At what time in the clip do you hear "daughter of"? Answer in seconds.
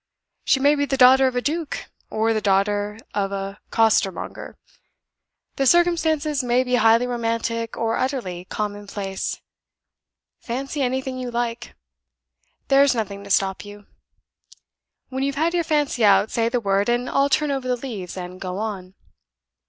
0.97-1.35, 2.41-3.31